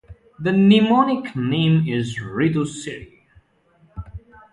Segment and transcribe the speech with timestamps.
[0.39, 3.21] The mnemonic name is "Ritu-Sri".